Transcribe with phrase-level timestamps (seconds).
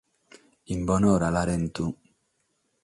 [0.73, 1.85] In bonora, Larentu.